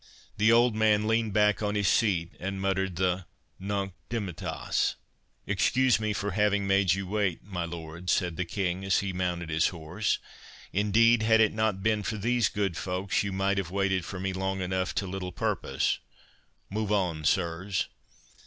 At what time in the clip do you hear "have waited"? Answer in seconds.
13.59-14.03